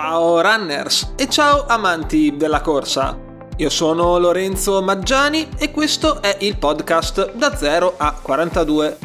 Ciao 0.00 0.40
runners 0.40 1.14
e 1.16 1.28
ciao 1.28 1.66
amanti 1.66 2.36
della 2.36 2.60
corsa. 2.60 3.18
Io 3.56 3.68
sono 3.68 4.16
Lorenzo 4.16 4.80
Maggiani 4.80 5.48
e 5.58 5.72
questo 5.72 6.22
è 6.22 6.36
il 6.42 6.56
podcast 6.56 7.32
da 7.32 7.56
0 7.56 7.94
a 7.96 8.12
42. 8.12 8.96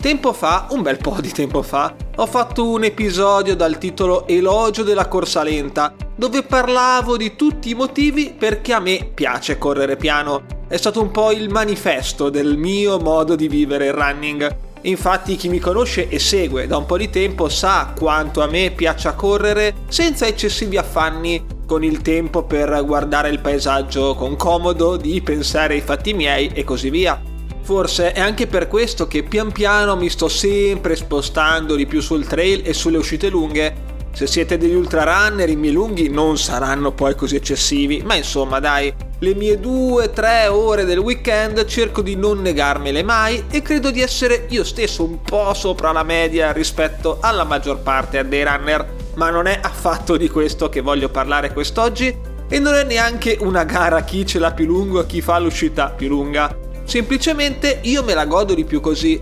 Tempo 0.00 0.32
fa, 0.32 0.68
un 0.70 0.82
bel 0.82 0.98
po' 0.98 1.16
di 1.20 1.32
tempo 1.32 1.62
fa, 1.62 1.92
ho 2.14 2.26
fatto 2.26 2.68
un 2.70 2.84
episodio 2.84 3.56
dal 3.56 3.76
titolo 3.78 4.24
Elogio 4.28 4.84
della 4.84 5.08
corsa 5.08 5.42
lenta, 5.42 5.92
dove 6.14 6.44
parlavo 6.44 7.16
di 7.16 7.34
tutti 7.34 7.70
i 7.70 7.74
motivi 7.74 8.32
perché 8.32 8.72
a 8.72 8.78
me 8.78 9.10
piace 9.12 9.58
correre 9.58 9.96
piano. 9.96 10.44
È 10.68 10.76
stato 10.76 11.02
un 11.02 11.10
po' 11.10 11.32
il 11.32 11.50
manifesto 11.50 12.30
del 12.30 12.56
mio 12.56 13.00
modo 13.00 13.34
di 13.34 13.48
vivere 13.48 13.86
il 13.86 13.94
running. 13.94 14.56
Infatti 14.86 15.34
chi 15.34 15.48
mi 15.48 15.58
conosce 15.58 16.08
e 16.08 16.20
segue 16.20 16.68
da 16.68 16.76
un 16.76 16.86
po' 16.86 16.96
di 16.96 17.10
tempo 17.10 17.48
sa 17.48 17.92
quanto 17.98 18.40
a 18.40 18.46
me 18.46 18.70
piaccia 18.70 19.14
correre 19.14 19.74
senza 19.88 20.26
eccessivi 20.28 20.76
affanni, 20.76 21.44
con 21.66 21.82
il 21.82 22.02
tempo 22.02 22.44
per 22.44 22.84
guardare 22.84 23.28
il 23.30 23.40
paesaggio 23.40 24.14
con 24.14 24.36
comodo, 24.36 24.96
di 24.96 25.20
pensare 25.22 25.74
ai 25.74 25.80
fatti 25.80 26.14
miei 26.14 26.50
e 26.54 26.62
così 26.62 26.90
via. 26.90 27.20
Forse 27.62 28.12
è 28.12 28.20
anche 28.20 28.46
per 28.46 28.68
questo 28.68 29.08
che 29.08 29.24
pian 29.24 29.50
piano 29.50 29.96
mi 29.96 30.08
sto 30.08 30.28
sempre 30.28 30.94
spostando 30.94 31.74
di 31.74 31.86
più 31.86 32.00
sul 32.00 32.24
trail 32.24 32.62
e 32.64 32.72
sulle 32.72 32.98
uscite 32.98 33.28
lunghe. 33.28 33.94
Se 34.12 34.28
siete 34.28 34.56
degli 34.56 34.74
ultrarunner 34.74 35.48
i 35.48 35.56
miei 35.56 35.74
lunghi 35.74 36.08
non 36.08 36.38
saranno 36.38 36.92
poi 36.92 37.16
così 37.16 37.34
eccessivi, 37.34 38.02
ma 38.04 38.14
insomma 38.14 38.60
dai, 38.60 38.94
le 39.20 39.34
mie 39.34 39.58
2-3 39.58 40.48
ore 40.48 40.84
del 40.84 40.98
weekend 40.98 41.64
cerco 41.64 42.02
di 42.02 42.16
non 42.16 42.42
negarmele 42.42 43.02
mai 43.02 43.44
e 43.50 43.62
credo 43.62 43.90
di 43.90 44.02
essere 44.02 44.44
io 44.50 44.62
stesso 44.62 45.04
un 45.04 45.22
po' 45.22 45.54
sopra 45.54 45.90
la 45.90 46.02
media 46.02 46.52
rispetto 46.52 47.16
alla 47.20 47.44
maggior 47.44 47.78
parte 47.78 48.28
dei 48.28 48.44
runner, 48.44 48.86
ma 49.14 49.30
non 49.30 49.46
è 49.46 49.58
affatto 49.62 50.18
di 50.18 50.28
questo 50.28 50.68
che 50.68 50.82
voglio 50.82 51.08
parlare 51.08 51.54
quest'oggi 51.54 52.14
e 52.46 52.58
non 52.58 52.74
è 52.74 52.84
neanche 52.84 53.38
una 53.40 53.64
gara 53.64 54.04
chi 54.04 54.26
ce 54.26 54.38
l'ha 54.38 54.52
più 54.52 54.66
lungo 54.66 55.00
e 55.00 55.06
chi 55.06 55.22
fa 55.22 55.38
l'uscita 55.38 55.88
più 55.88 56.08
lunga. 56.08 56.54
Semplicemente 56.84 57.78
io 57.84 58.04
me 58.04 58.12
la 58.12 58.26
godo 58.26 58.52
di 58.52 58.64
più 58.64 58.80
così. 58.80 59.20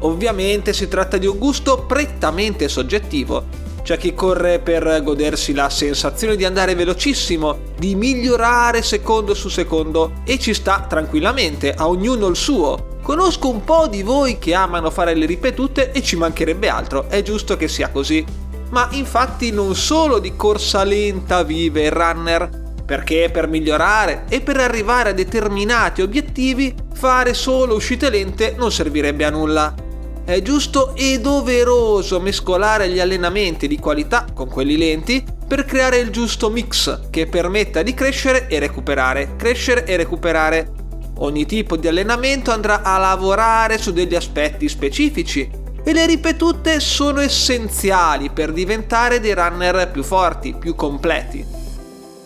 Ovviamente 0.00 0.72
si 0.72 0.88
tratta 0.88 1.18
di 1.18 1.26
un 1.26 1.36
gusto 1.36 1.84
prettamente 1.86 2.66
soggettivo 2.68 3.63
c'è 3.84 3.98
chi 3.98 4.14
corre 4.14 4.60
per 4.60 5.02
godersi 5.02 5.52
la 5.52 5.68
sensazione 5.68 6.36
di 6.36 6.46
andare 6.46 6.74
velocissimo, 6.74 7.58
di 7.76 7.94
migliorare 7.94 8.80
secondo 8.80 9.34
su 9.34 9.50
secondo 9.50 10.22
e 10.24 10.38
ci 10.38 10.54
sta 10.54 10.86
tranquillamente, 10.88 11.74
a 11.74 11.86
ognuno 11.86 12.28
il 12.28 12.36
suo. 12.36 12.96
Conosco 13.02 13.50
un 13.50 13.62
po' 13.62 13.86
di 13.86 14.02
voi 14.02 14.38
che 14.38 14.54
amano 14.54 14.90
fare 14.90 15.12
le 15.14 15.26
ripetute 15.26 15.92
e 15.92 16.02
ci 16.02 16.16
mancherebbe 16.16 16.66
altro, 16.66 17.10
è 17.10 17.20
giusto 17.20 17.58
che 17.58 17.68
sia 17.68 17.90
così. 17.90 18.24
Ma 18.70 18.88
infatti 18.92 19.52
non 19.52 19.74
solo 19.74 20.18
di 20.18 20.34
corsa 20.34 20.82
lenta 20.82 21.42
vive 21.42 21.84
il 21.84 21.92
runner, 21.92 22.62
perché 22.86 23.28
per 23.30 23.48
migliorare 23.48 24.24
e 24.30 24.40
per 24.40 24.60
arrivare 24.60 25.10
a 25.10 25.12
determinati 25.12 26.00
obiettivi 26.00 26.74
fare 26.94 27.34
solo 27.34 27.74
uscite 27.74 28.08
lente 28.08 28.54
non 28.56 28.72
servirebbe 28.72 29.26
a 29.26 29.30
nulla. 29.30 29.83
È 30.26 30.40
giusto 30.40 30.94
e 30.96 31.20
doveroso 31.20 32.18
mescolare 32.18 32.88
gli 32.88 32.98
allenamenti 32.98 33.68
di 33.68 33.78
qualità 33.78 34.24
con 34.32 34.48
quelli 34.48 34.78
lenti 34.78 35.22
per 35.46 35.66
creare 35.66 35.98
il 35.98 36.08
giusto 36.08 36.48
mix 36.48 37.10
che 37.10 37.26
permetta 37.26 37.82
di 37.82 37.92
crescere 37.92 38.48
e 38.48 38.58
recuperare, 38.58 39.36
crescere 39.36 39.84
e 39.84 39.96
recuperare. 39.96 40.72
Ogni 41.18 41.44
tipo 41.44 41.76
di 41.76 41.88
allenamento 41.88 42.52
andrà 42.52 42.80
a 42.80 42.96
lavorare 42.96 43.76
su 43.76 43.92
degli 43.92 44.14
aspetti 44.14 44.66
specifici 44.66 45.46
e 45.84 45.92
le 45.92 46.06
ripetute 46.06 46.80
sono 46.80 47.20
essenziali 47.20 48.30
per 48.30 48.54
diventare 48.54 49.20
dei 49.20 49.34
runner 49.34 49.90
più 49.90 50.02
forti, 50.02 50.54
più 50.54 50.74
completi. 50.74 51.63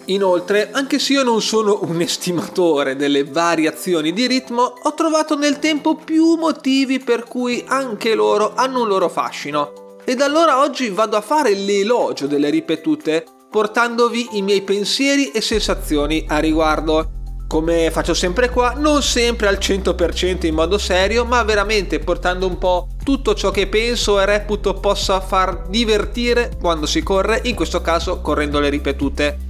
Inoltre, 0.09 0.71
anche 0.73 0.99
se 0.99 1.13
io 1.13 1.23
non 1.23 1.43
sono 1.43 1.81
un 1.83 2.01
estimatore 2.01 2.97
delle 2.97 3.25
variazioni 3.25 4.15
di 4.15 4.27
ritmo, 4.27 4.73
ho 4.83 4.95
trovato 4.95 5.37
nel 5.37 5.59
tempo 5.59 5.97
più 5.97 6.37
motivi 6.37 6.99
per 6.99 7.25
cui 7.25 7.63
anche 7.67 8.15
loro 8.15 8.55
hanno 8.55 8.83
un 8.83 8.89
loro 8.89 9.11
fascino. 9.11 9.97
Ed 10.07 10.23
allora 10.23 10.61
oggi 10.61 10.89
vado 10.89 11.19
a 11.19 11.21
fare 11.21 11.53
l'elogio 11.53 12.27
delle 12.27 12.49
ripetute, 12.49 13.23
portandovi 13.51 14.29
i 14.33 14.43
miei 14.43 14.63
pensieri 14.63 15.31
e 15.31 15.43
sensazioni 15.43 16.25
a 16.27 16.39
riguardo. 16.39 17.11
Come 17.47 17.91
faccio 17.91 18.15
sempre 18.15 18.49
qua, 18.49 18.73
non 18.77 19.03
sempre 19.03 19.49
al 19.49 19.59
100% 19.61 20.47
in 20.47 20.55
modo 20.55 20.79
serio, 20.79 21.27
ma 21.27 21.43
veramente 21.43 21.99
portando 21.99 22.47
un 22.47 22.57
po' 22.57 22.89
tutto 23.05 23.35
ciò 23.35 23.51
che 23.51 23.67
penso 23.67 24.19
e 24.19 24.25
reputo 24.25 24.73
possa 24.73 25.21
far 25.21 25.67
divertire 25.69 26.53
quando 26.59 26.87
si 26.87 27.03
corre, 27.03 27.43
in 27.45 27.55
questo 27.55 27.83
caso 27.83 28.23
correndo 28.23 28.59
le 28.59 28.71
ripetute. 28.71 29.47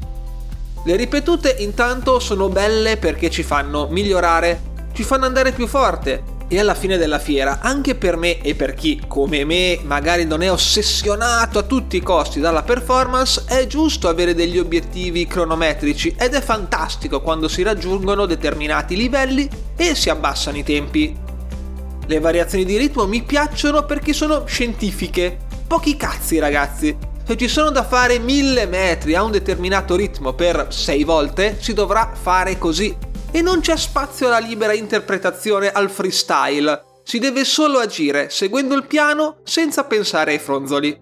Le 0.85 0.97
ripetute 0.97 1.57
intanto 1.59 2.19
sono 2.19 2.49
belle 2.49 2.97
perché 2.97 3.31
ci 3.31 3.43
fanno 3.43 3.89
migliorare, 3.91 4.61
ci 4.93 5.03
fanno 5.03 5.27
andare 5.27 5.53
più 5.53 5.67
forte 5.67 6.37
e 6.49 6.59
alla 6.59 6.75
fine 6.75 6.97
della 6.97 7.19
fiera, 7.19 7.59
anche 7.61 7.95
per 7.95 8.17
me 8.17 8.41
e 8.41 8.55
per 8.55 8.75
chi 8.75 9.03
come 9.07 9.45
me 9.45 9.81
magari 9.83 10.25
non 10.25 10.41
è 10.41 10.51
ossessionato 10.51 11.59
a 11.59 11.65
tutti 11.65 11.97
i 11.97 12.03
costi 12.03 12.41
dalla 12.41 12.63
performance, 12.63 13.45
è 13.47 13.67
giusto 13.67 14.09
avere 14.09 14.35
degli 14.35 14.59
obiettivi 14.59 15.27
cronometrici 15.27 16.15
ed 16.19 16.33
è 16.33 16.41
fantastico 16.41 17.21
quando 17.21 17.49
si 17.49 17.63
raggiungono 17.63 18.25
determinati 18.25 18.97
livelli 18.97 19.49
e 19.77 19.95
si 19.95 20.09
abbassano 20.09 20.57
i 20.57 20.65
tempi. 20.65 21.15
Le 22.07 22.21
variazioni 22.21 22.65
di 22.65 22.79
ritmo 22.79 23.07
mi 23.07 23.23
piacciono 23.23 23.85
perché 23.85 24.15
sono 24.15 24.47
scientifiche. 24.47 25.37
Pochi 25.67 25.97
cazzi 25.97 26.39
ragazzi, 26.39 26.97
se 27.29 27.37
ci 27.37 27.47
sono 27.47 27.69
da 27.69 27.85
fare 27.85 28.19
mille 28.19 28.65
metri 28.65 29.15
a 29.15 29.23
un 29.23 29.31
determinato 29.31 29.95
ritmo 29.97 30.33
per 30.33 30.69
sei 30.71 31.05
volte, 31.05 31.59
si 31.61 31.75
dovrà 31.75 32.13
fare 32.19 32.57
così. 32.57 32.97
E 33.31 33.43
non 33.43 33.61
c'è 33.61 33.77
spazio 33.77 34.29
alla 34.29 34.39
libera 34.39 34.73
interpretazione 34.73 35.71
al 35.71 35.91
freestyle. 35.91 36.85
Si 37.05 37.19
deve 37.19 37.45
solo 37.45 37.81
agire 37.81 38.31
seguendo 38.31 38.75
il 38.75 38.87
piano 38.87 39.41
senza 39.45 39.85
pensare 39.85 40.33
ai 40.33 40.39
fronzoli. 40.39 40.99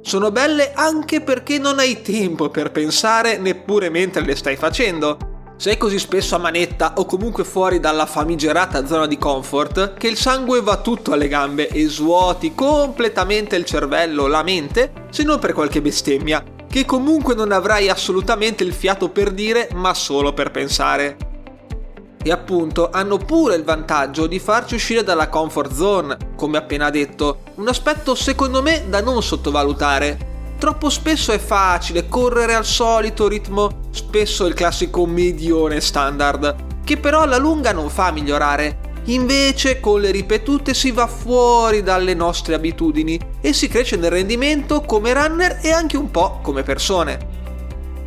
Sono 0.00 0.30
belle 0.30 0.72
anche 0.72 1.20
perché 1.20 1.58
non 1.58 1.80
hai 1.80 2.00
tempo 2.00 2.48
per 2.48 2.72
pensare 2.72 3.36
neppure 3.36 3.90
mentre 3.90 4.24
le 4.24 4.36
stai 4.36 4.56
facendo. 4.56 5.35
Sei 5.58 5.78
così 5.78 5.98
spesso 5.98 6.34
a 6.34 6.38
manetta 6.38 6.92
o 6.96 7.06
comunque 7.06 7.42
fuori 7.42 7.80
dalla 7.80 8.04
famigerata 8.04 8.84
zona 8.86 9.06
di 9.06 9.16
comfort 9.16 9.94
che 9.94 10.06
il 10.06 10.18
sangue 10.18 10.60
va 10.60 10.76
tutto 10.76 11.12
alle 11.12 11.28
gambe 11.28 11.68
e 11.68 11.88
svuoti 11.88 12.54
completamente 12.54 13.56
il 13.56 13.64
cervello, 13.64 14.26
la 14.26 14.42
mente, 14.42 14.92
se 15.08 15.22
non 15.22 15.38
per 15.38 15.54
qualche 15.54 15.80
bestemmia, 15.80 16.44
che 16.68 16.84
comunque 16.84 17.34
non 17.34 17.52
avrai 17.52 17.88
assolutamente 17.88 18.64
il 18.64 18.74
fiato 18.74 19.08
per 19.08 19.30
dire 19.30 19.70
ma 19.74 19.94
solo 19.94 20.34
per 20.34 20.50
pensare. 20.50 21.16
E 22.22 22.30
appunto 22.30 22.90
hanno 22.90 23.16
pure 23.16 23.54
il 23.54 23.64
vantaggio 23.64 24.26
di 24.26 24.38
farci 24.38 24.74
uscire 24.74 25.02
dalla 25.02 25.30
comfort 25.30 25.72
zone, 25.72 26.16
come 26.36 26.58
appena 26.58 26.90
detto, 26.90 27.38
un 27.54 27.68
aspetto 27.68 28.14
secondo 28.14 28.60
me 28.60 28.84
da 28.90 29.00
non 29.00 29.22
sottovalutare 29.22 30.34
Troppo 30.58 30.88
spesso 30.88 31.32
è 31.32 31.38
facile 31.38 32.08
correre 32.08 32.54
al 32.54 32.64
solito 32.64 33.28
ritmo, 33.28 33.82
spesso 33.90 34.46
il 34.46 34.54
classico 34.54 35.04
medione 35.04 35.80
standard, 35.80 36.82
che 36.82 36.96
però 36.96 37.20
alla 37.20 37.36
lunga 37.36 37.72
non 37.72 37.90
fa 37.90 38.10
migliorare. 38.10 38.84
Invece 39.04 39.78
con 39.80 40.00
le 40.00 40.10
ripetute 40.10 40.72
si 40.74 40.90
va 40.90 41.06
fuori 41.06 41.82
dalle 41.82 42.14
nostre 42.14 42.54
abitudini 42.54 43.20
e 43.40 43.52
si 43.52 43.68
cresce 43.68 43.96
nel 43.96 44.10
rendimento 44.10 44.80
come 44.80 45.12
runner 45.12 45.60
e 45.62 45.70
anche 45.70 45.96
un 45.96 46.10
po' 46.10 46.40
come 46.42 46.62
persone. 46.62 47.34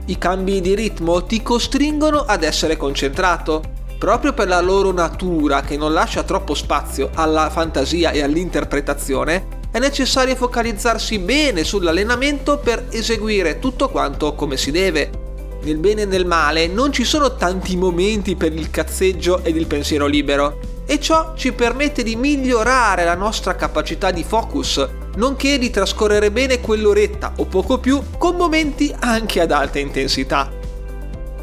I 0.06 0.18
cambi 0.18 0.60
di 0.60 0.74
ritmo 0.74 1.24
ti 1.24 1.44
costringono 1.44 2.22
ad 2.22 2.44
essere 2.44 2.76
concentrato, 2.78 3.62
proprio 4.00 4.34
per 4.34 4.48
la 4.48 4.60
loro 4.60 4.92
natura 4.92 5.62
che 5.62 5.78
non 5.78 5.94
lascia 5.94 6.24
troppo 6.24 6.56
spazio 6.56 7.12
alla 7.14 7.50
fantasia 7.50 8.10
e 8.10 8.24
all'interpretazione, 8.24 9.59
è 9.72 9.78
necessario 9.78 10.36
focalizzarsi 10.36 11.20
bene 11.20 11.64
sull'allenamento 11.64 12.58
per 12.58 12.88
eseguire 12.90 13.60
tutto 13.60 13.90
quanto 13.90 14.34
come 14.34 14.58
si 14.58 14.72
deve. 14.72 15.28
Nel 15.62 15.78
bene 15.78 16.04
e 16.04 16.06
nel 16.06 16.26
male 16.26 16.68
non 16.68 16.92
ci 16.92 17.04
sono 17.04 17.36
tanti 17.36 17.76
momenti 17.76 18.36
per 18.36 18.54
il 18.54 18.72
cazzeggio 18.72 19.44
ed 19.44 19.56
il 19.56 19.68
pensiero 19.68 20.08
libero 20.08 20.60
e 20.86 21.00
ciò 21.00 21.34
ci 21.36 21.52
permette 21.52 22.02
di 22.02 22.16
migliorare 22.16 23.04
la 23.04 23.14
nostra 23.14 23.56
capacità 23.56 24.10
di 24.10 24.24
focus, 24.24 24.88
nonché 25.18 25.60
di 25.60 25.70
trascorrere 25.70 26.32
bene 26.32 26.62
quell'oretta 26.62 27.34
o 27.38 27.46
poco 27.46 27.78
più 27.78 28.02
con 28.18 28.36
momenti 28.36 28.94
anche 28.98 29.42
ad 29.42 29.52
alta 29.52 29.78
intensità. 29.78 30.50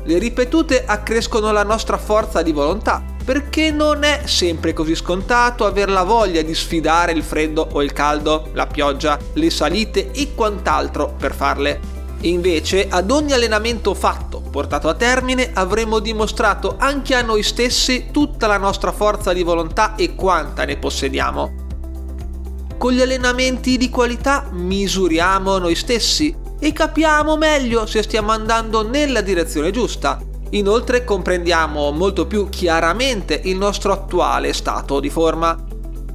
Le 0.02 0.18
ripetute 0.18 0.84
accrescono 0.84 1.52
la 1.52 1.62
nostra 1.62 1.98
forza 1.98 2.42
di 2.42 2.52
volontà 2.52 3.14
perché 3.26 3.72
non 3.72 4.04
è 4.04 4.22
sempre 4.26 4.72
così 4.72 4.94
scontato 4.94 5.66
aver 5.66 5.90
la 5.90 6.04
voglia 6.04 6.42
di 6.42 6.54
sfidare 6.54 7.10
il 7.10 7.24
freddo 7.24 7.68
o 7.72 7.82
il 7.82 7.92
caldo, 7.92 8.50
la 8.52 8.68
pioggia, 8.68 9.18
le 9.32 9.50
salite 9.50 10.12
e 10.12 10.32
quant'altro 10.32 11.12
per 11.18 11.34
farle. 11.34 11.80
Invece, 12.20 12.86
ad 12.88 13.10
ogni 13.10 13.32
allenamento 13.32 13.94
fatto, 13.94 14.40
portato 14.40 14.88
a 14.88 14.94
termine, 14.94 15.50
avremo 15.52 15.98
dimostrato 15.98 16.76
anche 16.78 17.16
a 17.16 17.22
noi 17.22 17.42
stessi 17.42 18.10
tutta 18.12 18.46
la 18.46 18.58
nostra 18.58 18.92
forza 18.92 19.32
di 19.32 19.42
volontà 19.42 19.96
e 19.96 20.14
quanta 20.14 20.64
ne 20.64 20.76
possediamo. 20.76 21.64
Con 22.78 22.92
gli 22.92 23.00
allenamenti 23.00 23.76
di 23.76 23.90
qualità 23.90 24.48
misuriamo 24.52 25.58
noi 25.58 25.74
stessi 25.74 26.32
e 26.60 26.72
capiamo 26.72 27.36
meglio 27.36 27.86
se 27.86 28.04
stiamo 28.04 28.30
andando 28.30 28.88
nella 28.88 29.20
direzione 29.20 29.72
giusta. 29.72 30.20
Inoltre 30.50 31.04
comprendiamo 31.04 31.90
molto 31.90 32.26
più 32.26 32.48
chiaramente 32.48 33.40
il 33.44 33.56
nostro 33.56 33.92
attuale 33.92 34.52
stato 34.52 35.00
di 35.00 35.10
forma. 35.10 35.56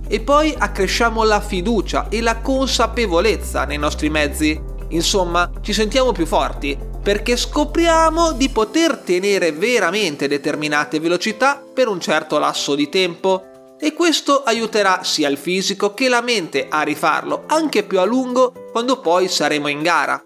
E 0.07 0.19
poi 0.21 0.53
accresciamo 0.57 1.23
la 1.23 1.41
fiducia 1.41 2.07
e 2.09 2.21
la 2.21 2.37
consapevolezza 2.37 3.65
nei 3.65 3.77
nostri 3.77 4.09
mezzi. 4.09 4.59
Insomma, 4.89 5.49
ci 5.61 5.73
sentiamo 5.73 6.11
più 6.11 6.25
forti 6.25 6.77
perché 7.01 7.35
scopriamo 7.35 8.33
di 8.33 8.49
poter 8.49 8.97
tenere 8.97 9.51
veramente 9.51 10.27
determinate 10.27 10.99
velocità 10.99 11.61
per 11.73 11.87
un 11.87 11.99
certo 11.99 12.37
lasso 12.37 12.75
di 12.75 12.89
tempo 12.89 13.75
e 13.79 13.93
questo 13.93 14.43
aiuterà 14.43 15.03
sia 15.03 15.27
il 15.27 15.37
fisico 15.37 15.95
che 15.95 16.07
la 16.07 16.21
mente 16.21 16.67
a 16.69 16.83
rifarlo 16.83 17.45
anche 17.47 17.81
più 17.83 17.99
a 17.99 18.03
lungo 18.05 18.53
quando 18.71 18.99
poi 18.99 19.27
saremo 19.27 19.67
in 19.67 19.81
gara. 19.81 20.23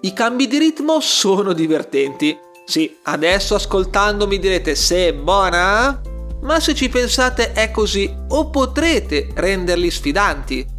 I 0.00 0.12
cambi 0.14 0.46
di 0.46 0.56
ritmo 0.56 1.00
sono 1.00 1.52
divertenti. 1.52 2.38
Sì, 2.66 2.98
adesso 3.04 3.54
ascoltandomi 3.54 4.38
direte 4.38 4.74
se 4.74 5.08
è 5.08 5.14
buona? 5.14 6.00
Ma 6.42 6.60
se 6.60 6.74
ci 6.74 6.88
pensate 6.88 7.52
è 7.52 7.70
così 7.70 8.12
o 8.28 8.50
potrete 8.50 9.28
renderli 9.34 9.90
sfidanti 9.90 10.74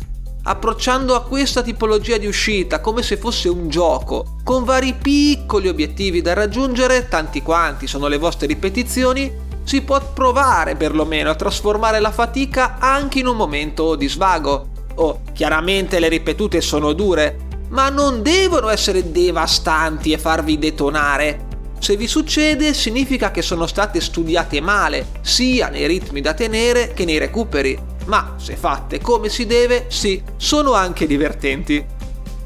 approcciando 0.47 1.13
a 1.13 1.23
questa 1.23 1.61
tipologia 1.61 2.17
di 2.17 2.25
uscita 2.25 2.79
come 2.79 3.03
se 3.03 3.17
fosse 3.17 3.49
un 3.49 3.67
gioco, 3.67 4.37
con 4.43 4.63
vari 4.63 4.93
piccoli 4.93 5.67
obiettivi 5.67 6.21
da 6.21 6.33
raggiungere, 6.33 7.09
tanti 7.09 7.41
quanti 7.41 7.85
sono 7.85 8.07
le 8.07 8.17
vostre 8.17 8.47
ripetizioni, 8.47 9.45
si 9.63 9.81
può 9.81 9.99
provare 10.13 10.77
perlomeno 10.77 11.29
a 11.29 11.35
trasformare 11.35 11.99
la 11.99 12.11
fatica 12.11 12.77
anche 12.79 13.19
in 13.19 13.27
un 13.27 13.35
momento 13.35 13.95
di 13.95 14.07
svago. 14.07 14.69
Oh, 14.95 15.19
chiaramente 15.33 15.99
le 15.99 16.07
ripetute 16.07 16.61
sono 16.61 16.93
dure, 16.93 17.65
ma 17.69 17.89
non 17.89 18.21
devono 18.21 18.69
essere 18.69 19.11
devastanti 19.11 20.13
e 20.13 20.17
farvi 20.17 20.57
detonare. 20.57 21.46
Se 21.79 21.95
vi 21.95 22.07
succede 22.07 22.73
significa 22.73 23.31
che 23.31 23.41
sono 23.41 23.67
state 23.67 24.01
studiate 24.01 24.59
male, 24.61 25.07
sia 25.21 25.69
nei 25.69 25.87
ritmi 25.87 26.21
da 26.21 26.33
tenere 26.33 26.93
che 26.93 27.05
nei 27.05 27.17
recuperi 27.17 27.95
ma 28.07 28.35
se 28.37 28.55
fatte 28.55 28.99
come 28.99 29.29
si 29.29 29.45
deve, 29.45 29.85
sì, 29.89 30.21
sono 30.37 30.73
anche 30.73 31.05
divertenti. 31.05 31.85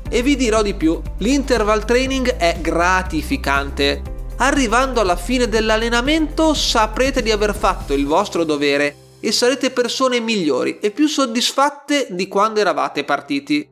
E 0.09 0.21
vi 0.21 0.35
dirò 0.35 0.61
di 0.61 0.73
più, 0.73 0.99
l'interval 1.19 1.85
training 1.85 2.35
è 2.35 2.57
gratificante. 2.59 4.01
Arrivando 4.37 4.99
alla 4.99 5.15
fine 5.15 5.47
dell'allenamento 5.47 6.53
saprete 6.53 7.21
di 7.21 7.31
aver 7.31 7.55
fatto 7.55 7.93
il 7.93 8.05
vostro 8.05 8.43
dovere 8.43 8.95
e 9.19 9.31
sarete 9.31 9.69
persone 9.69 10.19
migliori 10.19 10.79
e 10.79 10.89
più 10.89 11.07
soddisfatte 11.07 12.07
di 12.09 12.27
quando 12.27 12.59
eravate 12.59 13.03
partiti. 13.03 13.69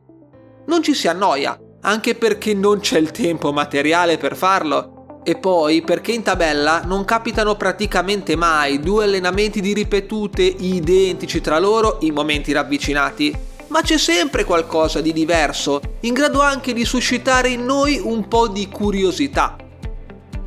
Non 0.66 0.82
ci 0.82 0.94
si 0.94 1.08
annoia, 1.08 1.58
anche 1.82 2.14
perché 2.14 2.54
non 2.54 2.78
c'è 2.78 2.98
il 2.98 3.10
tempo 3.10 3.52
materiale 3.52 4.16
per 4.16 4.36
farlo 4.36 4.99
e 5.22 5.36
poi 5.36 5.82
perché 5.82 6.12
in 6.12 6.22
tabella 6.22 6.82
non 6.84 7.04
capitano 7.04 7.54
praticamente 7.56 8.36
mai 8.36 8.80
due 8.80 9.04
allenamenti 9.04 9.60
di 9.60 9.74
ripetute 9.74 10.42
identici 10.42 11.40
tra 11.40 11.58
loro 11.58 11.98
in 12.00 12.14
momenti 12.14 12.52
ravvicinati, 12.52 13.36
ma 13.68 13.82
c'è 13.82 13.98
sempre 13.98 14.44
qualcosa 14.44 15.00
di 15.00 15.12
diverso, 15.12 15.80
in 16.00 16.14
grado 16.14 16.40
anche 16.40 16.72
di 16.72 16.84
suscitare 16.84 17.50
in 17.50 17.64
noi 17.64 18.00
un 18.02 18.26
po' 18.28 18.48
di 18.48 18.68
curiosità. 18.68 19.56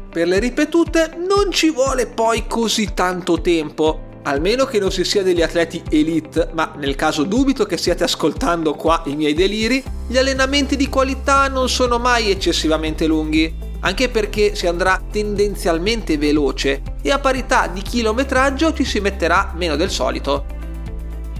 Per 0.10 0.28
le 0.28 0.40
ripetute 0.40 1.16
non 1.18 1.52
ci 1.52 1.72
vuole 1.72 2.08
poi 2.08 2.46
così 2.48 2.94
tanto 2.94 3.42
tempo, 3.42 4.12
almeno 4.24 4.66
che 4.66 4.80
non 4.80 4.92
si 4.92 5.04
sia 5.04 5.24
degli 5.24 5.42
atleti 5.42 5.82
elite, 5.90 6.50
ma 6.54 6.74
nel 6.78 6.96
caso 6.96 7.24
dubito 7.24 7.66
che 7.66 7.78
stiate 7.78 8.04
ascoltando 8.04 8.74
qua 8.74 9.02
i 9.06 9.16
miei 9.16 9.34
deliri, 9.34 9.84
gli 10.08 10.18
allenamenti 10.18 10.76
di 10.76 10.90
qualità 10.90 11.48
non 11.48 11.70
sono 11.70 12.00
mai 12.00 12.30
eccessivamente 12.30 13.06
lunghi 13.06 13.72
anche 13.84 14.10
perché 14.10 14.56
si 14.56 14.68
andrà 14.68 15.02
tendenzialmente 15.12 16.18
veloce 16.18 16.82
e 17.02 17.12
a 17.12 17.20
parità 17.20 17.68
di 17.68 17.82
chilometraggio 17.82 18.74
ci 18.74 18.86
si 18.86 19.00
metterà 19.00 19.54
meno 19.56 19.76
del 19.76 19.90
solito. 19.90 20.46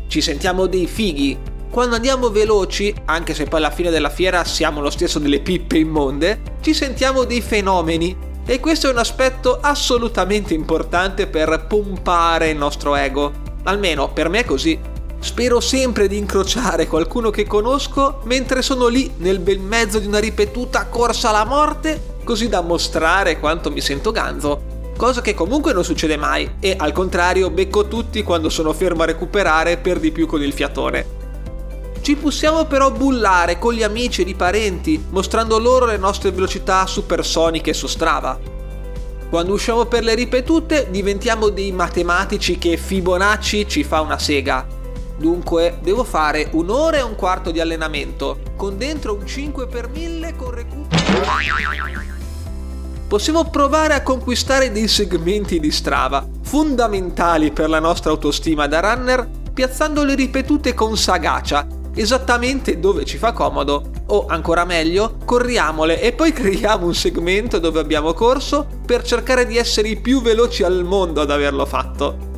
Ci 0.08 0.22
sentiamo 0.22 0.68
dei 0.68 0.86
fighi. 0.86 1.38
Quando 1.70 1.96
andiamo 1.96 2.30
veloci, 2.30 2.94
anche 3.06 3.34
se 3.34 3.46
poi 3.46 3.60
alla 3.60 3.72
fine 3.72 3.90
della 3.90 4.10
fiera 4.10 4.44
siamo 4.44 4.82
lo 4.82 4.90
stesso 4.90 5.20
delle 5.20 5.40
pippe 5.40 5.80
immonde, 5.80 6.42
ci 6.62 6.74
sentiamo 6.74 7.24
dei 7.24 7.42
fenomeni 7.42 8.16
e 8.46 8.60
questo 8.60 8.88
è 8.88 8.92
un 8.92 8.98
aspetto 8.98 9.60
assolutamente 9.60 10.54
importante 10.54 11.28
per 11.28 11.66
pompare 11.68 12.50
il 12.50 12.58
nostro 12.58 12.96
ego. 12.96 13.32
Almeno 13.64 14.12
per 14.12 14.28
me 14.30 14.40
è 14.40 14.46
così. 14.46 14.78
Spero 15.20 15.62
sempre 15.62 16.10
di 16.10 16.18
incrociare 16.18 16.86
qualcuno 16.86 17.30
che 17.30 17.48
conosco 17.48 18.20
mentre 18.26 18.62
sono 18.62 18.88
lì 18.88 19.10
nel 19.20 19.40
bel 19.40 19.60
mezzo 19.60 19.98
di 19.98 20.06
una 20.06 20.20
ripetuta 20.20 20.88
corsa 20.88 21.30
alla 21.30 21.46
morte 21.46 22.12
così 22.24 22.50
da 22.50 22.62
mostrare 22.62 23.40
quanto 23.40 23.72
mi 23.72 23.82
sento 23.82 24.12
ganzo, 24.12 24.92
cosa 24.98 25.22
che 25.22 25.34
comunque 25.34 25.74
non 25.74 25.84
succede 25.84 26.18
mai 26.18 26.56
e 26.60 26.76
al 26.78 26.92
contrario 26.92 27.50
becco 27.50 27.88
tutti 27.88 28.24
quando 28.24 28.50
sono 28.50 28.74
fermo 28.74 29.04
a 29.04 29.08
recuperare 29.08 29.78
per 29.78 30.00
di 30.00 30.12
più 30.12 30.26
con 30.28 30.42
il 30.42 30.54
fiatone. 30.54 31.22
Ci 32.02 32.16
possiamo 32.16 32.66
però 32.66 32.92
bullare 32.92 33.58
con 33.58 33.74
gli 33.74 33.82
amici 33.82 34.24
e 34.24 34.30
i 34.30 34.36
parenti, 34.36 35.04
mostrando 35.10 35.58
loro 35.58 35.86
le 35.86 35.98
nostre 35.98 36.32
velocità 36.32 36.86
supersoniche 36.86 37.72
su 37.72 37.88
Strava. 37.88 38.38
Quando 39.30 39.54
usciamo 39.54 39.86
per 39.86 40.04
le 40.04 40.14
ripetute 40.14 40.88
diventiamo 40.92 41.50
dei 41.50 41.72
matematici 41.72 42.58
che 42.58 42.78
Fibonacci 42.78 43.68
ci 43.68 43.84
fa 43.84 44.02
una 44.02 44.20
sega. 44.20 44.68
Dunque 45.24 45.80
devo 45.82 46.04
fare 46.04 46.50
un'ora 46.52 46.98
e 46.98 47.02
un 47.02 47.16
quarto 47.16 47.52
di 47.52 47.62
allenamento, 47.62 48.42
con 48.58 48.78
dentro 48.78 49.14
un 49.14 49.26
5 49.26 49.68
per 49.68 49.88
1000 49.88 50.36
con 50.36 50.52
recupero 50.52 50.92
possiamo 53.08 53.50
provare 53.50 53.94
a 53.94 54.02
conquistare 54.02 54.70
dei 54.72 54.90
segmenti 54.90 55.62
di 55.62 55.72
Strava, 55.72 56.28
fondamentali 56.42 57.52
per 57.52 57.70
la 57.70 57.80
nostra 57.80 58.10
autostima 58.10 58.68
da 58.68 58.82
runner, 58.82 59.30
piazzandoli 59.54 60.14
ripetute 60.14 60.74
con 60.74 60.98
sagacia, 60.98 61.68
esattamente 61.96 62.80
dove 62.80 63.06
ci 63.06 63.18
fa 63.18 63.32
comodo, 63.32 63.92
o 64.08 64.26
ancora 64.28 64.66
meglio, 64.66 65.20
corriamole 65.24 66.02
e 66.02 66.12
poi 66.12 66.34
creiamo 66.34 66.86
un 66.86 66.96
segmento 66.96 67.60
dove 67.60 67.80
abbiamo 67.80 68.12
corso 68.14 68.68
per 68.86 69.04
cercare 69.04 69.46
di 69.46 69.56
essere 69.56 69.88
i 69.88 69.96
più 70.02 70.22
veloci 70.22 70.64
al 70.64 70.84
mondo 70.84 71.22
ad 71.22 71.32
averlo 71.32 71.66
fatto. 71.66 72.33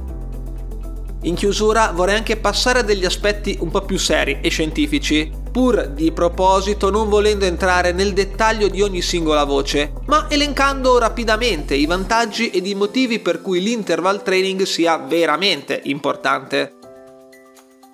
In 1.25 1.33
chiusura 1.33 1.91
vorrei 1.91 2.17
anche 2.17 2.37
passare 2.37 2.79
a 2.79 2.83
degli 2.83 3.03
aspetti 3.03 3.57
un 3.59 3.71
po' 3.71 3.81
più 3.81 3.97
seri 3.97 4.37
e 4.41 4.49
scientifici, 4.49 5.31
pur 5.51 5.87
di 5.87 6.11
proposito 6.11 6.91
non 6.91 7.09
volendo 7.09 7.45
entrare 7.45 7.91
nel 7.93 8.13
dettaglio 8.13 8.67
di 8.67 8.83
ogni 8.83 9.01
singola 9.01 9.43
voce, 9.43 9.93
ma 10.05 10.27
elencando 10.29 10.99
rapidamente 10.99 11.73
i 11.73 11.87
vantaggi 11.87 12.51
ed 12.51 12.67
i 12.67 12.75
motivi 12.75 13.17
per 13.17 13.41
cui 13.41 13.59
l'interval 13.59 14.21
training 14.21 14.61
sia 14.63 14.97
veramente 14.97 15.81
importante. 15.85 16.73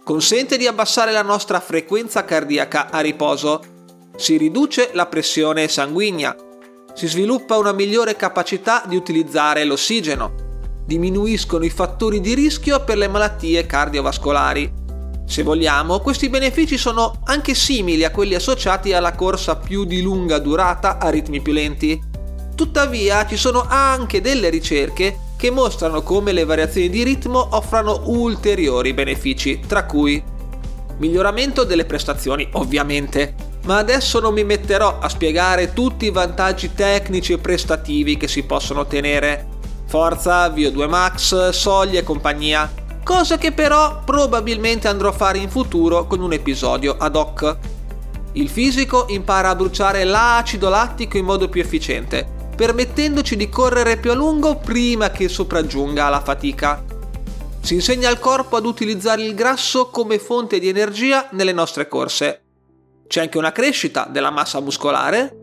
Consente 0.03 0.57
di 0.57 0.67
abbassare 0.67 1.13
la 1.13 1.21
nostra 1.21 1.61
frequenza 1.61 2.25
cardiaca 2.25 2.89
a 2.89 3.00
riposo, 3.00 3.61
si 4.17 4.35
riduce 4.35 4.89
la 4.91 5.05
pressione 5.05 5.69
sanguigna, 5.69 6.35
si 6.93 7.07
sviluppa 7.07 7.57
una 7.57 7.71
migliore 7.71 8.17
capacità 8.17 8.83
di 8.85 8.97
utilizzare 8.97 9.63
l'ossigeno, 9.63 10.50
diminuiscono 10.91 11.63
i 11.63 11.69
fattori 11.69 12.19
di 12.19 12.33
rischio 12.33 12.83
per 12.83 12.98
le 12.98 13.07
malattie 13.07 13.65
cardiovascolari. 13.65 14.79
Se 15.25 15.41
vogliamo, 15.41 16.00
questi 16.00 16.27
benefici 16.27 16.77
sono 16.77 17.21
anche 17.24 17.55
simili 17.55 18.03
a 18.03 18.12
quelli 18.12 18.36
associati 18.36 18.91
alla 18.91 19.13
corsa 19.13 19.55
più 19.55 19.86
di 19.86 20.01
lunga 20.01 20.38
durata 20.39 20.98
a 20.98 21.10
ritmi 21.10 21.39
più 21.39 21.53
lenti. 21.53 21.98
Tuttavia 22.55 23.25
ci 23.25 23.38
sono 23.38 23.65
anche 23.65 24.19
delle 24.19 24.50
ricerche 24.50 25.17
che 25.38 25.50
mostrano 25.50 26.01
come 26.01 26.33
le 26.33 26.43
variazioni 26.43 26.89
di 26.89 27.03
ritmo 27.03 27.48
offrano 27.51 28.01
ulteriori 28.07 28.93
benefici, 28.93 29.62
tra 29.65 29.86
cui 29.86 30.21
miglioramento 30.98 31.63
delle 31.63 31.86
prestazioni, 31.86 32.50
ovviamente, 32.51 33.33
ma 33.63 33.77
adesso 33.77 34.19
non 34.19 34.33
mi 34.33 34.43
metterò 34.43 35.00
a 35.00 35.07
spiegare 35.07 35.71
tutti 35.71 36.07
i 36.07 36.12
vantaggi 36.12 36.74
tecnici 36.74 37.31
e 37.31 37.38
prestativi 37.38 38.17
che 38.17 38.27
si 38.27 38.43
possono 38.43 38.81
ottenere. 38.81 39.60
Forza, 39.91 40.48
VO2 40.48 40.88
Max, 40.88 41.50
soglie 41.50 42.00
e 42.00 42.03
compagnia. 42.03 42.71
Cosa 43.03 43.38
che 43.38 43.51
però 43.51 44.01
probabilmente 44.05 44.88
andrò 44.88 45.10
a 45.10 45.12
fare 45.12 45.38
in 45.38 45.50
futuro 45.50 46.07
con 46.07 46.21
un 46.21 46.31
episodio 46.31 46.95
ad 46.98 47.17
hoc. 47.17 47.57
Il 48.31 48.48
fisico 48.48 49.07
impara 49.10 49.50
a 49.50 49.55
bruciare 49.55 50.05
l'acido 50.05 50.69
lattico 50.69 51.17
in 51.17 51.25
modo 51.25 51.50
più 51.50 51.60
efficiente, 51.60 52.25
permettendoci 52.55 53.36
di 53.36 53.50
correre 53.50 53.98
più 53.98 54.12
a 54.12 54.13
lungo 54.13 54.55
prima 54.55 55.12
che 55.12 55.27
sopraggiunga 55.27 56.07
la 56.07 56.21
fatica. 56.21 56.81
Si 57.60 57.74
insegna 57.74 58.07
al 58.07 58.19
corpo 58.19 58.55
ad 58.55 58.65
utilizzare 58.65 59.24
il 59.24 59.36
grasso 59.36 59.89
come 59.89 60.19
fonte 60.19 60.60
di 60.60 60.69
energia 60.69 61.27
nelle 61.31 61.51
nostre 61.51 61.89
corse. 61.89 62.43
C'è 63.07 63.19
anche 63.19 63.38
una 63.38 63.51
crescita 63.51 64.07
della 64.10 64.31
massa 64.31 64.62
muscolare, 64.62 65.40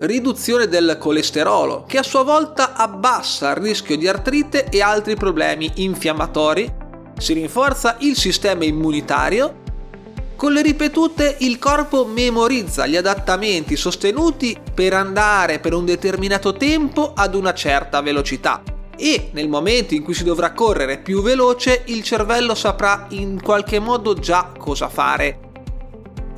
riduzione 0.00 0.68
del 0.68 0.96
colesterolo, 0.98 1.84
che 1.86 1.98
a 1.98 2.02
sua 2.02 2.22
volta 2.22 2.74
abbassa 2.74 3.50
il 3.50 3.56
rischio 3.56 3.96
di 3.96 4.06
artrite 4.06 4.68
e 4.68 4.80
altri 4.80 5.16
problemi 5.16 5.70
infiammatori, 5.76 6.72
si 7.18 7.32
rinforza 7.32 7.96
il 8.00 8.16
sistema 8.16 8.64
immunitario, 8.64 9.66
Con 10.38 10.52
le 10.52 10.62
ripetute 10.62 11.34
il 11.40 11.58
corpo 11.58 12.04
memorizza 12.04 12.86
gli 12.86 12.94
adattamenti 12.94 13.74
sostenuti 13.74 14.56
per 14.72 14.94
andare 14.94 15.58
per 15.58 15.74
un 15.74 15.84
determinato 15.84 16.52
tempo 16.52 17.12
ad 17.12 17.34
una 17.34 17.52
certa 17.52 18.00
velocità. 18.02 18.62
E 18.96 19.30
nel 19.32 19.48
momento 19.48 19.94
in 19.94 20.04
cui 20.04 20.14
si 20.14 20.22
dovrà 20.22 20.52
correre 20.52 20.98
più 20.98 21.22
veloce 21.22 21.82
il 21.86 22.04
cervello 22.04 22.54
saprà 22.54 23.06
in 23.08 23.42
qualche 23.42 23.80
modo 23.80 24.14
già 24.14 24.52
cosa 24.56 24.88
fare. 24.88 25.47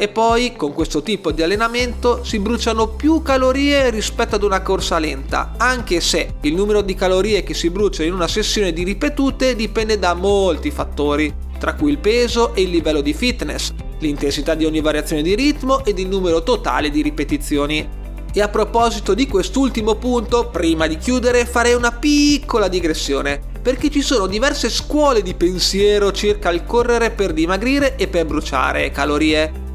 E 0.01 0.09
poi 0.09 0.57
con 0.57 0.73
questo 0.73 1.03
tipo 1.03 1.31
di 1.31 1.43
allenamento 1.43 2.25
si 2.25 2.39
bruciano 2.39 2.89
più 2.89 3.21
calorie 3.21 3.91
rispetto 3.91 4.37
ad 4.37 4.43
una 4.43 4.63
corsa 4.63 4.99
lenta, 4.99 5.53
anche 5.59 6.01
se 6.01 6.37
il 6.41 6.55
numero 6.55 6.81
di 6.81 6.95
calorie 6.95 7.43
che 7.43 7.53
si 7.53 7.69
bruciano 7.69 8.09
in 8.09 8.15
una 8.15 8.27
sessione 8.27 8.73
di 8.73 8.83
ripetute 8.83 9.55
dipende 9.55 9.99
da 9.99 10.15
molti 10.15 10.71
fattori, 10.71 11.31
tra 11.59 11.75
cui 11.75 11.91
il 11.91 11.99
peso 11.99 12.55
e 12.55 12.63
il 12.63 12.71
livello 12.71 13.03
di 13.03 13.13
fitness, 13.13 13.75
l'intensità 13.99 14.55
di 14.55 14.65
ogni 14.65 14.81
variazione 14.81 15.21
di 15.21 15.35
ritmo 15.35 15.85
ed 15.85 15.99
il 15.99 16.09
numero 16.09 16.43
totale 16.43 16.89
di 16.89 17.03
ripetizioni. 17.03 17.87
E 18.33 18.41
a 18.41 18.49
proposito 18.49 19.13
di 19.13 19.27
quest'ultimo 19.27 19.97
punto, 19.97 20.49
prima 20.49 20.87
di 20.87 20.97
chiudere 20.97 21.45
farei 21.45 21.75
una 21.75 21.93
piccola 21.93 22.69
digressione, 22.69 23.39
perché 23.61 23.91
ci 23.91 24.01
sono 24.01 24.27
diverse 24.27 24.71
scuole 24.71 25.21
di 25.21 25.35
pensiero 25.35 26.11
circa 26.11 26.49
il 26.49 26.65
correre 26.65 27.11
per 27.11 27.35
dimagrire 27.35 27.97
e 27.97 28.09
per 28.09 28.25
bruciare 28.25 28.91
calorie. 28.93 29.69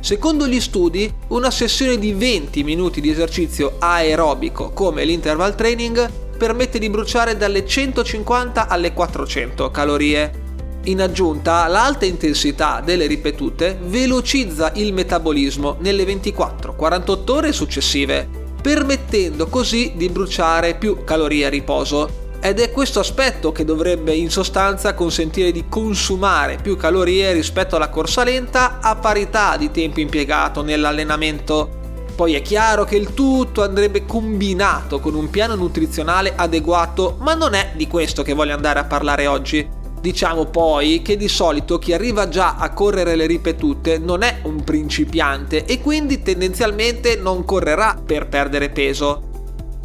Secondo 0.00 0.48
gli 0.48 0.60
studi, 0.60 1.12
una 1.28 1.50
sessione 1.50 1.98
di 1.98 2.12
20 2.14 2.64
minuti 2.64 3.00
di 3.02 3.10
esercizio 3.10 3.76
aerobico 3.78 4.70
come 4.70 5.04
l'interval 5.04 5.54
training 5.54 6.10
permette 6.38 6.78
di 6.78 6.88
bruciare 6.88 7.36
dalle 7.36 7.66
150 7.66 8.66
alle 8.66 8.94
400 8.94 9.70
calorie 9.70 10.48
in 10.84 11.02
aggiunta, 11.02 11.66
l'alta 11.66 12.06
intensità 12.06 12.80
delle 12.82 13.06
ripetute 13.06 13.78
velocizza 13.82 14.72
il 14.76 14.94
metabolismo 14.94 15.76
nelle 15.80 16.04
24-48 16.04 17.30
ore 17.30 17.52
successive, 17.52 18.26
permettendo 18.62 19.48
così 19.48 19.92
di 19.94 20.08
bruciare 20.08 20.76
più 20.76 21.04
calorie 21.04 21.44
a 21.44 21.50
riposo. 21.50 22.19
Ed 22.42 22.58
è 22.58 22.70
questo 22.70 23.00
aspetto 23.00 23.52
che 23.52 23.66
dovrebbe 23.66 24.14
in 24.14 24.30
sostanza 24.30 24.94
consentire 24.94 25.52
di 25.52 25.66
consumare 25.68 26.58
più 26.60 26.74
calorie 26.74 27.32
rispetto 27.32 27.76
alla 27.76 27.90
corsa 27.90 28.24
lenta 28.24 28.78
a 28.80 28.96
parità 28.96 29.58
di 29.58 29.70
tempo 29.70 30.00
impiegato 30.00 30.62
nell'allenamento. 30.62 31.78
Poi 32.16 32.34
è 32.34 32.40
chiaro 32.40 32.84
che 32.84 32.96
il 32.96 33.12
tutto 33.12 33.62
andrebbe 33.62 34.06
combinato 34.06 35.00
con 35.00 35.14
un 35.14 35.28
piano 35.28 35.54
nutrizionale 35.54 36.32
adeguato, 36.34 37.16
ma 37.20 37.34
non 37.34 37.52
è 37.52 37.72
di 37.76 37.86
questo 37.86 38.22
che 38.22 38.32
voglio 38.32 38.54
andare 38.54 38.78
a 38.78 38.84
parlare 38.84 39.26
oggi. 39.26 39.68
Diciamo 40.00 40.46
poi 40.46 41.02
che 41.02 41.18
di 41.18 41.28
solito 41.28 41.78
chi 41.78 41.92
arriva 41.92 42.28
già 42.28 42.56
a 42.56 42.72
correre 42.72 43.16
le 43.16 43.26
ripetute 43.26 43.98
non 43.98 44.22
è 44.22 44.38
un 44.44 44.64
principiante 44.64 45.66
e 45.66 45.78
quindi 45.82 46.22
tendenzialmente 46.22 47.16
non 47.16 47.44
correrà 47.44 48.00
per 48.02 48.28
perdere 48.28 48.70
peso. 48.70 49.29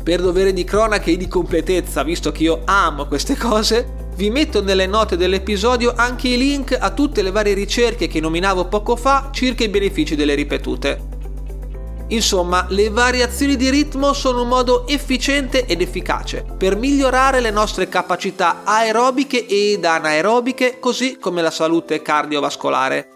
Per 0.05 0.21
dovere 0.21 0.53
di 0.53 0.63
cronaca 0.63 1.09
e 1.09 1.17
di 1.17 1.27
completezza, 1.27 2.03
visto 2.03 2.31
che 2.31 2.43
io 2.43 2.61
amo 2.65 3.07
queste 3.07 3.35
cose, 3.35 4.11
vi 4.17 4.29
metto 4.29 4.61
nelle 4.61 4.85
note 4.85 5.17
dell'episodio 5.17 5.95
anche 5.95 6.27
i 6.27 6.37
link 6.37 6.77
a 6.79 6.91
tutte 6.91 7.23
le 7.23 7.31
varie 7.31 7.55
ricerche 7.55 8.05
che 8.05 8.19
nominavo 8.19 8.67
poco 8.67 8.95
fa 8.95 9.29
circa 9.33 9.63
i 9.63 9.69
benefici 9.69 10.15
delle 10.15 10.35
ripetute. 10.35 11.01
Insomma, 12.09 12.67
le 12.69 12.91
variazioni 12.91 13.55
di 13.55 13.67
ritmo 13.71 14.13
sono 14.13 14.43
un 14.43 14.47
modo 14.47 14.85
efficiente 14.85 15.65
ed 15.65 15.81
efficace 15.81 16.45
per 16.55 16.75
migliorare 16.75 17.39
le 17.39 17.49
nostre 17.49 17.89
capacità 17.89 18.61
aerobiche 18.63 19.47
ed 19.47 19.83
anaerobiche, 19.83 20.77
così 20.79 21.17
come 21.19 21.41
la 21.41 21.49
salute 21.49 22.03
cardiovascolare. 22.03 23.09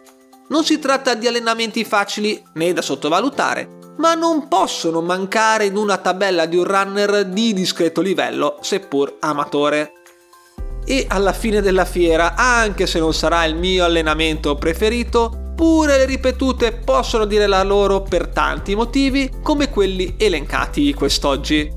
Non 0.47 0.63
si 0.63 0.79
tratta 0.79 1.13
di 1.13 1.27
allenamenti 1.27 1.83
facili 1.83 2.41
né 2.53 2.73
da 2.73 2.81
sottovalutare, 2.81 3.77
ma 3.99 4.15
non 4.15 4.47
possono 4.49 5.01
mancare 5.01 5.65
in 5.65 5.77
una 5.77 5.97
tabella 5.97 6.45
di 6.45 6.57
un 6.57 6.65
runner 6.65 7.25
di 7.25 7.53
discreto 7.53 8.01
livello, 8.01 8.57
seppur 8.61 9.17
amatore. 9.19 9.93
E 10.85 11.05
alla 11.07 11.33
fine 11.33 11.61
della 11.61 11.85
fiera, 11.85 12.35
anche 12.35 12.87
se 12.87 12.99
non 12.99 13.13
sarà 13.13 13.45
il 13.45 13.55
mio 13.55 13.85
allenamento 13.85 14.55
preferito, 14.55 15.47
Eppure 15.59 15.97
le 15.97 16.05
ripetute 16.05 16.71
possono 16.71 17.25
dire 17.25 17.45
la 17.45 17.63
loro 17.63 18.01
per 18.01 18.29
tanti 18.29 18.75
motivi, 18.75 19.29
come 19.43 19.69
quelli 19.69 20.15
elencati 20.17 20.93
quest'oggi. 20.93 21.69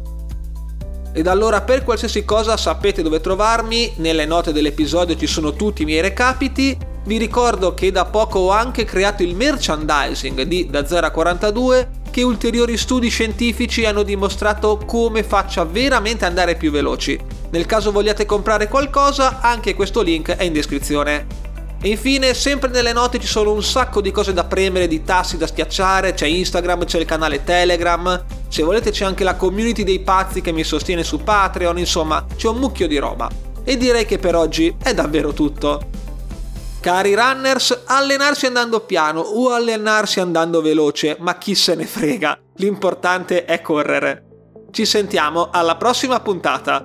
Ed 1.13 1.27
allora 1.27 1.63
per 1.63 1.83
qualsiasi 1.83 2.25
cosa 2.25 2.57
sapete 2.57 3.03
dove 3.03 3.21
trovarmi, 3.21 3.95
nelle 3.97 4.25
note 4.25 4.53
dell'episodio 4.53 5.17
ci 5.17 5.27
sono 5.27 5.55
tutti 5.55 5.83
i 5.83 5.85
miei 5.85 6.01
recapiti, 6.01 6.79
vi 7.05 7.19
ricordo 7.19 7.75
che 7.75 7.91
da 7.91 8.05
poco 8.05 8.39
ho 8.39 8.51
anche 8.51 8.85
creato 8.85 9.23
il 9.23 9.35
merchandising 9.35 10.43
di 10.43 10.69
Da 10.71 10.87
0 10.87 11.07
a 11.07 11.11
42 11.11 11.89
che 12.11 12.23
ulteriori 12.23 12.77
studi 12.77 13.09
scientifici 13.09 13.85
hanno 13.87 14.03
dimostrato 14.03 14.77
come 14.87 15.23
faccia 15.23 15.65
veramente 15.65 16.25
andare 16.27 16.57
più 16.57 16.71
veloci. 16.71 17.19
Nel 17.51 17.67
caso 17.67 17.91
vogliate 17.91 18.27
comprare 18.27 18.69
qualcosa, 18.69 19.41
anche 19.41 19.75
questo 19.75 20.03
link 20.03 20.31
è 20.31 20.45
in 20.45 20.53
descrizione. 20.53 21.27
E 21.81 21.89
infine, 21.89 22.35
sempre 22.35 22.71
nelle 22.71 22.93
note 22.93 23.19
ci 23.19 23.27
sono 23.27 23.51
un 23.51 23.63
sacco 23.63 24.01
di 24.01 24.13
cose 24.13 24.33
da 24.33 24.45
premere, 24.45 24.87
di 24.87 25.03
tassi 25.03 25.37
da 25.37 25.49
schiacciare, 25.49 26.15
c'è 26.15 26.27
Instagram, 26.27 26.85
c'è 26.85 27.01
il 27.01 27.07
canale 27.07 27.43
Telegram, 27.43 28.25
se 28.47 28.63
volete 28.63 28.91
c'è 28.91 29.05
anche 29.05 29.25
la 29.25 29.35
community 29.35 29.83
dei 29.83 30.01
pazzi 30.01 30.41
che 30.43 30.53
mi 30.53 30.63
sostiene 30.63 31.03
su 31.03 31.25
Patreon, 31.25 31.79
insomma, 31.79 32.25
c'è 32.37 32.49
un 32.49 32.59
mucchio 32.59 32.87
di 32.87 32.99
roba. 32.99 33.29
E 33.65 33.77
direi 33.77 34.05
che 34.05 34.19
per 34.19 34.37
oggi 34.37 34.77
è 34.81 34.95
davvero 34.95 35.33
tutto. 35.33 36.02
Cari 36.83 37.15
runners, 37.15 37.85
allenarsi 37.87 38.47
andando 38.47 38.81
piano 38.81 39.21
o 39.21 39.53
allenarsi 39.53 40.19
andando 40.19 40.61
veloce, 40.61 41.17
ma 41.21 41.39
chi 41.39 41.55
se 41.55 41.77
ne 41.77 41.87
frega, 41.87 42.37
l'importante 42.57 43.45
è 43.45 43.63
correre. 43.63 44.25
Ci 44.73 44.85
sentiamo 44.85 45.51
alla 45.53 45.77
prossima 45.77 46.19
puntata. 46.19 46.85